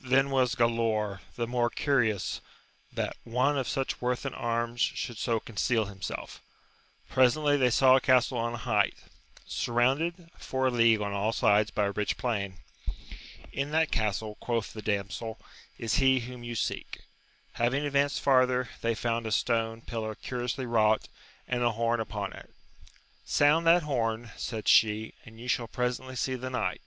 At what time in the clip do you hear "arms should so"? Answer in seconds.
4.32-5.40